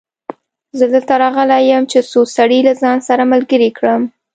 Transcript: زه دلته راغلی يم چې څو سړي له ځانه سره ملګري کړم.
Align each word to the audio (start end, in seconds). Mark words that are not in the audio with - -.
زه 0.77 0.85
دلته 0.93 1.13
راغلی 1.23 1.63
يم 1.71 1.83
چې 1.91 1.99
څو 2.11 2.19
سړي 2.37 2.59
له 2.67 2.73
ځانه 2.81 3.03
سره 3.09 3.23
ملګري 3.33 3.69
کړم. 3.77 4.01